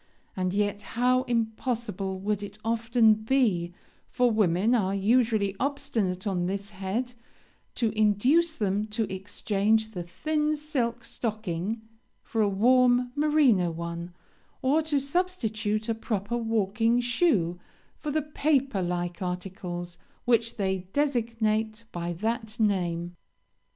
[0.35, 3.71] and yet how impossible would it often be
[4.09, 7.13] for women are usually obstinate on this head
[7.75, 11.83] to induce them to exchange the thin silk stocking
[12.23, 14.11] for a warm merino one,
[14.63, 17.59] or to substitute a proper walking shoe
[17.99, 23.15] for the paper like articles which they designate by that name!